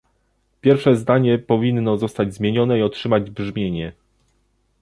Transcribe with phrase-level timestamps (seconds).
[0.61, 3.93] Pierwsze zdanie powinno zostać zmienione i otrzymać brzmienie